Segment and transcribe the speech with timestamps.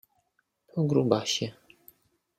[0.73, 1.53] Po grubasie.